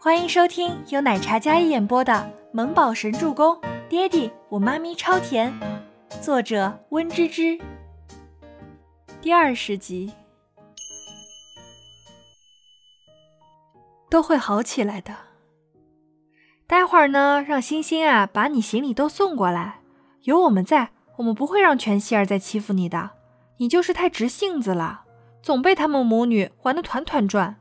[0.00, 2.12] 欢迎收听由奶茶嘉一演播的
[2.52, 3.56] 《萌宝神助攻》，
[3.88, 5.52] 爹地我妈咪超甜，
[6.22, 7.58] 作者温芝芝。
[9.20, 10.12] 第二十集，
[14.08, 15.12] 都会好起来的。
[16.68, 19.80] 待会儿呢，让星星啊把你行李都送过来。
[20.22, 23.10] 有我们在，我们不会让全希儿再欺负你的。
[23.56, 25.02] 你就是太直性子了，
[25.42, 27.56] 总被他们母女玩得团团转。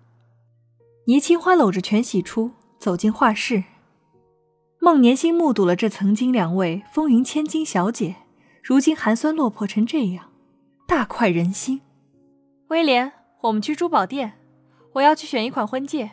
[1.07, 3.63] 倪清欢搂着全喜初走进画室，
[4.81, 8.17] 孟年星目睹了这曾经两位风云千金小姐，
[8.61, 10.29] 如今寒酸落魄成这样，
[10.85, 11.79] 大快人心。
[12.67, 14.33] 威廉，我们去珠宝店，
[14.95, 16.11] 我要去选一款婚戒。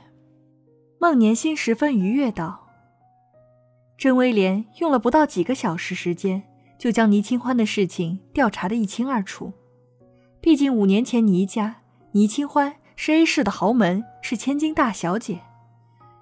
[1.01, 2.69] 孟年星十分愉悦道。
[3.99, 6.45] 甄威廉用了不到几个小时时间，
[6.79, 9.53] 就将倪清欢的事情调查得一清二楚。
[10.41, 12.77] 毕竟五年前倪家，倪清欢。
[12.97, 15.41] 是 A 市的豪门，是千金大小姐。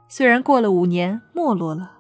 [0.09, 1.93] 虽然过了五年没落了，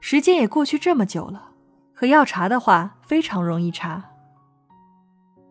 [0.00, 1.50] 时间也过去这么久了，
[1.94, 4.10] 可要查的话非常容易查。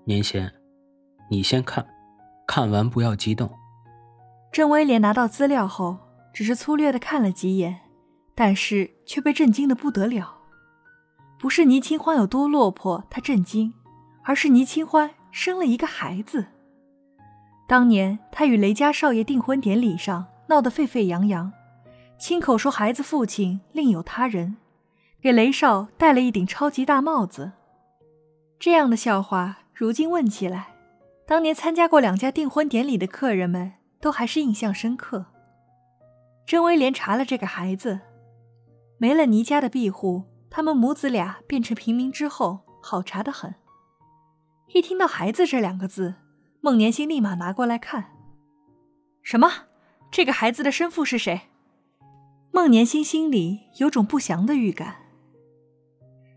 [0.05, 0.51] 年先，
[1.29, 1.85] 你先看，
[2.47, 3.49] 看完不要激动。
[4.51, 5.97] 郑威廉拿到资料后，
[6.33, 7.81] 只是粗略的看了几眼，
[8.33, 10.37] 但是却被震惊的不得了。
[11.37, 13.73] 不是倪清欢有多落魄，他震惊，
[14.23, 16.47] 而是倪清欢生了一个孩子。
[17.69, 21.53] 当年他与雷家少爷订婚典礼上闹得沸沸扬扬，
[22.17, 24.57] 亲口说孩子父亲另有他人，
[25.21, 27.51] 给雷少戴了一顶超级大帽子。
[28.57, 30.73] 这样的笑话，如今问起来，
[31.27, 35.27] 当年参加过两家订婚典礼的客人们都还是印象深刻。
[36.47, 37.99] 甄威廉查了这个孩子，
[38.97, 43.53] 没了倪家的庇护，他们母子俩变成平民之后，好查得很。
[44.73, 46.15] 一听到“孩子”这两个字，
[46.61, 48.11] 孟年星立马拿过来看，
[49.23, 49.49] 什么？
[50.11, 51.41] 这个孩子的生父是谁？
[52.51, 54.95] 孟年星心里有种不祥的预感。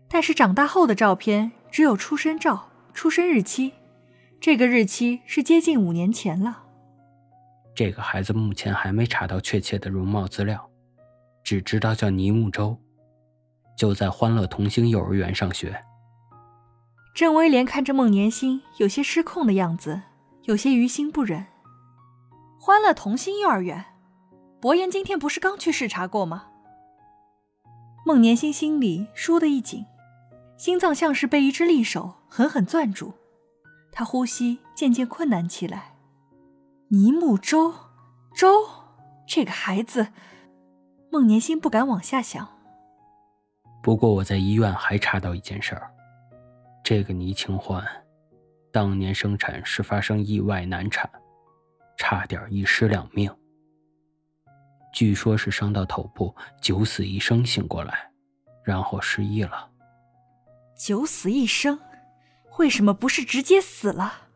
[0.07, 3.73] 但是长大后的照片只有出生照、出生日期，
[4.39, 6.63] 这个日期是接近五年前了。
[7.75, 10.69] 这个孩子目前还没查到确切的容貌资料，
[11.43, 12.77] 只知道叫倪木舟，
[13.77, 15.83] 就在欢乐童星幼儿园上学。
[17.13, 20.01] 郑威廉看着孟年星有些失控的样子。
[20.43, 21.45] 有些于心不忍。
[22.59, 23.85] 欢乐童心幼儿园，
[24.59, 26.47] 伯言今天不是刚去视察过吗？
[28.05, 29.85] 孟年星心里倏地一紧，
[30.57, 33.13] 心脏像是被一只利手狠狠攥住，
[33.91, 35.95] 他呼吸渐渐困难起来。
[36.89, 37.73] 倪木舟，
[38.35, 38.49] 舟，
[39.25, 40.09] 这个孩子，
[41.09, 42.47] 孟年星不敢往下想。
[43.81, 45.89] 不过我在医院还查到一件事儿，
[46.83, 47.81] 这个倪清欢。
[48.73, 51.07] 当年生产是发生意外难产，
[51.95, 53.31] 差点一尸两命。
[54.91, 58.11] 据说是伤到头部，九死一生醒过来，
[58.63, 59.69] 然后失忆了。
[60.75, 61.79] 九死一生，
[62.57, 64.29] 为什么不是直接死了？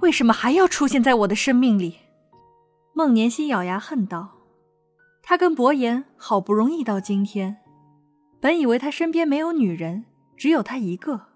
[0.00, 1.98] 为什么还要出现在我的生命里？
[2.94, 4.38] 孟年心咬牙恨道
[5.22, 7.58] ：“他跟伯言好不容易到今天，
[8.40, 11.26] 本以为他身边没有女人，只有他一个。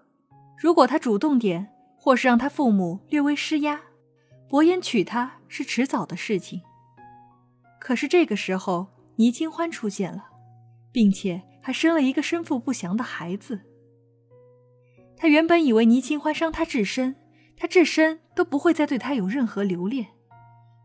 [0.57, 3.81] 如果他主动点。”或是让他父母略微施压，
[4.47, 6.61] 伯言娶她是迟早的事情。
[7.79, 8.87] 可是这个时候，
[9.17, 10.25] 倪清欢出现了，
[10.91, 13.61] 并且还生了一个生父不详的孩子。
[15.17, 17.15] 他原本以为倪清欢伤他至深，
[17.57, 20.07] 他至深都不会再对他有任何留恋。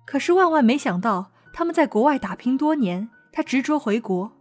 [0.06, 4.32] 可是万万没想到，他们在国外打拼多年，他执着回国，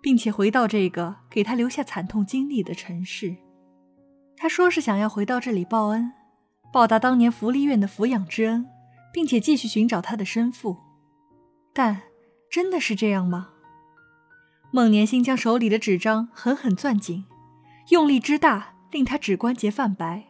[0.00, 3.36] 并且回到这个给他留下惨痛经历的城市。
[4.36, 6.12] 他说是想要回到这里报恩。
[6.72, 8.66] 报答当年福利院的抚养之恩，
[9.12, 10.76] 并且继续寻找他的生父，
[11.72, 12.02] 但
[12.50, 13.50] 真的是这样吗？
[14.70, 17.24] 孟年星将手里的纸张狠狠攥紧，
[17.88, 20.28] 用力之大令他指关节泛白，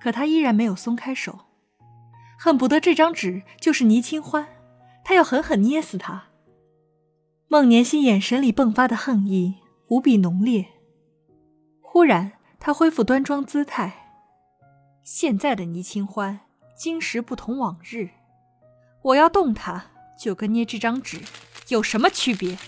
[0.00, 1.38] 可他依然没有松开手，
[2.36, 4.48] 恨不得这张纸就是倪清欢，
[5.04, 6.24] 他要狠狠捏死他。
[7.46, 9.54] 孟年心眼神里迸发的恨意
[9.86, 10.66] 无比浓烈，
[11.80, 14.05] 忽然他恢复端庄姿态。
[15.06, 16.40] 现在的倪清欢，
[16.74, 18.08] 今时不同往日。
[19.02, 19.84] 我要动他，
[20.18, 21.20] 就跟捏这张纸
[21.68, 22.58] 有什么区别？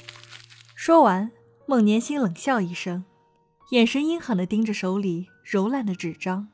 [0.77, 1.33] 说完，
[1.67, 3.05] 孟年心冷笑一声，
[3.73, 6.47] 眼神阴狠地盯着手里柔烂的纸张。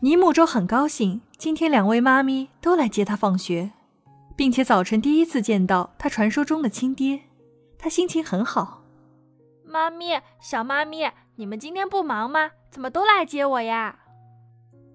[0.00, 3.70] 倪木舟很高兴，今天两位妈咪都来接他放学，
[4.34, 7.20] 并且早晨第一次见到他传说中的亲爹，
[7.78, 8.82] 他心情很好。
[9.64, 12.50] 妈咪，小妈咪，你们今天不忙吗？
[12.68, 13.99] 怎么都来接我呀？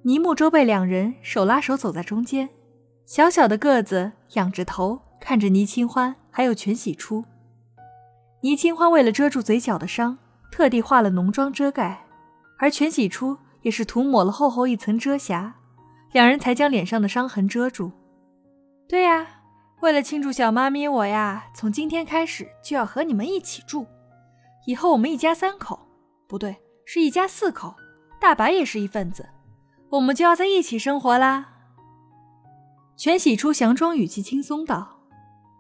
[0.05, 2.47] 倪木舟被两人手拉手走在中间，
[3.07, 7.25] 小小的个子，仰着头看着倪清欢还有全喜初，
[8.41, 10.15] 倪清欢为了遮住嘴角的伤，
[10.51, 12.05] 特地化了浓妆遮盖，
[12.59, 15.55] 而全喜初也是涂抹了厚厚一层遮瑕，
[16.11, 17.91] 两人才将脸上的伤痕遮住。
[18.87, 19.25] 对呀，
[19.81, 23.87] 为了庆祝小妈咪我呀，从今天开始就要和你们一起住，
[24.67, 25.79] 以后我们一家三口，
[26.27, 26.55] 不对，
[26.85, 27.73] 是一家四口，
[28.21, 29.27] 大白也是一份子，
[29.95, 31.53] 我们就要在一起生活啦。
[32.97, 34.99] 全喜初佯装语气轻松道，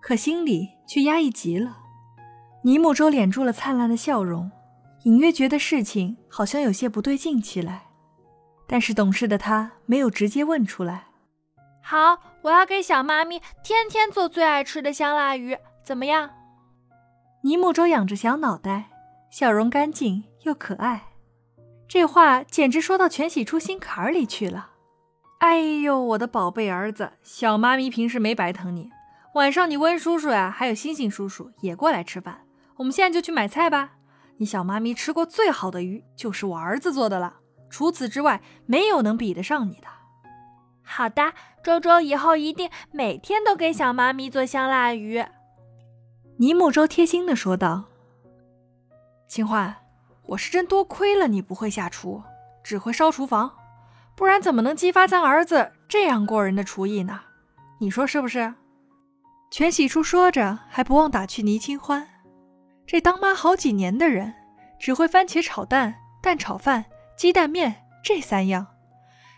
[0.01, 1.77] 可心里却压抑极了。
[2.63, 4.51] 倪木舟敛住了灿烂的笑容，
[5.03, 7.87] 隐约觉得事情好像有些不对劲起来，
[8.67, 11.05] 但是懂事的他没有直接问出来。
[11.81, 16.29] 好，我要给小妈咪天天做最爱吃的香辣鱼，怎么样？
[17.43, 18.89] 倪木舟仰着小脑袋，
[19.29, 21.03] 笑容干净又可爱，
[21.87, 24.71] 这话简直说到全喜初心坎里去了。
[25.39, 28.89] 哎呦，我的宝贝儿子，小妈咪平时没白疼你，
[29.35, 32.41] 晚上你温叔叔呀，还有星星叔叔也过来吃饭。
[32.77, 33.91] 我们现在就去买菜吧。
[34.37, 37.37] 你小妈咪吃过最好的鱼，就是我儿子做的了。
[37.69, 39.87] 除此之外，没有能比得上你的。
[40.81, 41.33] 好的，
[41.63, 45.23] 周周以后一定每天都给小妈咪做香辣鱼。
[46.37, 47.85] 尼木周贴心的说道
[49.27, 49.75] ：“清欢，
[50.27, 52.23] 我是真多亏了你不会下厨，
[52.63, 53.51] 只会烧厨房，
[54.15, 57.21] 不然怎么能激发咱儿子这样过人的厨艺呢？
[57.79, 58.53] 你说是不是？”
[59.51, 62.07] 全喜初说着，还不忘打趣倪清欢。
[62.87, 64.33] 这当妈好几年的人，
[64.79, 66.85] 只会番茄炒蛋、蛋炒饭、
[67.17, 68.67] 鸡蛋面这三样，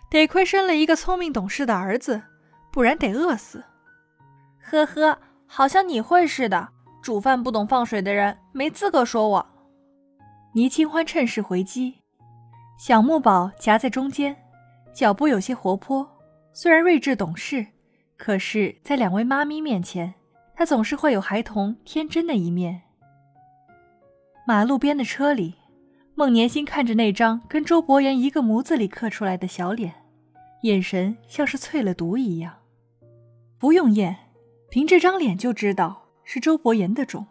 [0.09, 2.23] 得亏生了一个聪明懂事的儿子，
[2.71, 3.63] 不然得饿死。
[4.63, 6.69] 呵呵，好像你会似的。
[7.01, 9.47] 煮饭不懂放水的人，没资格说我。
[10.53, 11.95] 倪清欢趁势回击，
[12.79, 14.35] 小木宝夹在中间，
[14.91, 16.09] 脚步有些活泼。
[16.51, 17.67] 虽然睿智懂事，
[18.15, 20.15] 可是，在两位妈咪面前，
[20.55, 22.81] 他总是会有孩童天真的一面。
[24.47, 25.53] 马路边的车里，
[26.15, 29.93] 孟年心看着那张跟周伯言一个模子里刻出来的小脸，
[30.63, 32.55] 眼神像是淬了毒一样。
[33.59, 34.15] 不用验，
[34.69, 37.27] 凭这张脸就知道是周伯言的种。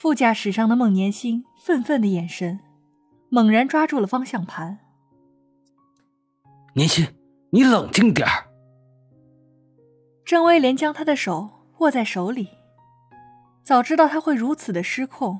[0.00, 2.58] 副驾驶上的孟年心愤愤的眼神，
[3.28, 4.78] 猛然抓住了方向盘。
[6.72, 7.06] 年心，
[7.50, 8.46] 你冷静点儿。
[10.24, 11.50] 郑威廉将他的手
[11.80, 12.48] 握在手里，
[13.62, 15.38] 早知道他会如此的失控。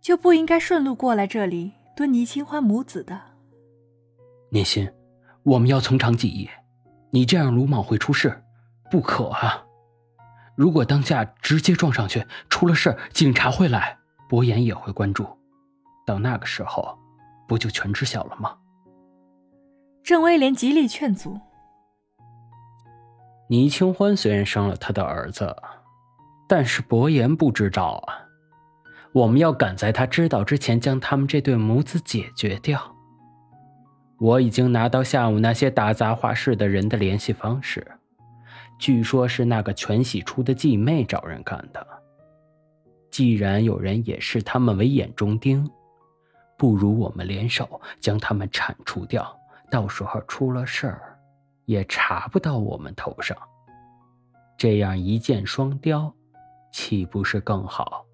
[0.00, 3.20] 就不应该顺路过来这里蹲倪清欢母子的。
[4.50, 4.88] 年心，
[5.42, 6.48] 我们要从长计议，
[7.10, 8.40] 你这样鲁莽会出事，
[8.88, 9.66] 不可啊！
[10.56, 13.98] 如果当下直接撞上去，出了事警察会来，
[14.28, 15.26] 博言也会关注，
[16.06, 16.98] 到那个时候，
[17.48, 18.56] 不就全知晓了吗？
[20.02, 21.40] 郑威廉极力劝阻。
[23.48, 25.56] 倪清欢虽然生了他的儿子，
[26.48, 28.24] 但是博言不知道啊。
[29.12, 32.96] 我们要赶在他知道之前将他们这对母子解决掉。
[34.18, 37.86] 我已经拿到下午那些打杂画室的人的联系方式，
[38.84, 41.86] 据说是那个全喜初的继妹找人干的。
[43.10, 45.66] 既然有人也视他们为眼中钉，
[46.58, 49.34] 不如我们联手将他们铲除掉，
[49.70, 51.18] 到时候出了事儿，
[51.64, 53.34] 也查不到我们头上。
[54.58, 56.14] 这样一箭双雕，
[56.70, 58.04] 岂不是更好？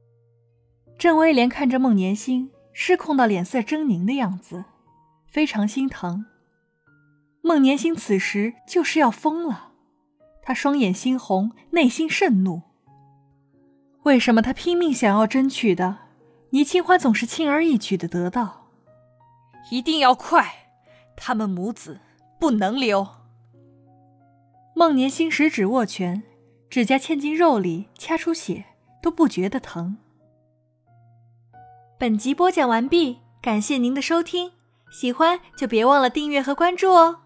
[0.97, 4.67] 郑威廉看着孟年星失控到脸色狰狞的样子，
[5.27, 6.27] 非常心疼。
[7.43, 9.70] 孟年星此时就是要疯了，
[10.43, 12.63] 他双眼猩红，内心甚怒。
[14.05, 15.99] 为什么他拼命想要争取的，
[16.51, 18.69] 倪清欢总是轻而易举的得到？
[19.71, 20.71] 一定要快，
[21.17, 22.01] 他们母子
[22.39, 23.07] 不能留。
[24.75, 26.23] 孟年星十指握拳，
[26.71, 28.65] 指甲嵌进肉里，掐出血
[29.03, 29.99] 都不觉得疼。
[31.99, 34.53] 本集播讲完毕，感谢您的收听，
[34.91, 37.21] 喜欢就别忘了订阅和关注哦。